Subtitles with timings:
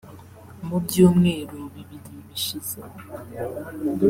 [0.67, 2.79] mu byumweru bibiri bishize